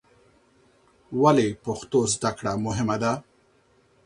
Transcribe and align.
ولې 1.21 1.47
پښتو 1.63 1.99
زده 2.13 2.31
کړه 2.37 2.53
مهمه 2.65 2.95
ده؟ 3.03 3.11